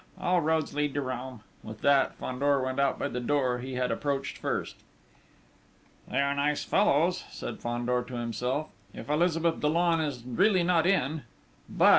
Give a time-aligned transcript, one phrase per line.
[0.19, 3.91] All roads lead to Rome!" With that, Fandor went out by the door he had
[3.91, 4.77] approached first....
[6.07, 8.69] "They are nice fellows," said Fandor to himself.
[8.95, 11.21] "If Elizabeth Dollon is really not in!...
[11.69, 11.89] but...